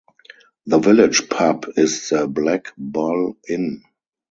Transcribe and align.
The 0.65 0.79
village 0.79 1.29
pub 1.29 1.67
is 1.77 2.09
the 2.09 2.25
Black 2.27 2.73
Bull 2.75 3.37
Inn. 3.47 3.83